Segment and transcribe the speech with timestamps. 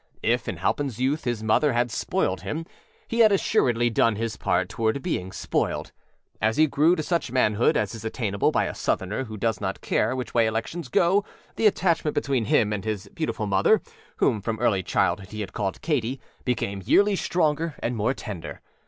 [0.23, 2.65] If in Halpinâs youth his mother had âspoiledâ him,
[3.07, 5.91] he had assuredly done his part toward being spoiled.
[6.41, 9.81] As he grew to such manhood as is attainable by a Southerner who does not
[9.81, 11.23] care which way elections go
[11.55, 16.81] the attachment between him and his beautiful motherâwhom from early childhood he had called Katyâbecame
[16.87, 18.59] yearly stronger and more tender.